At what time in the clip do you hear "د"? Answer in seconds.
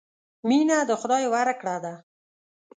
0.89-0.91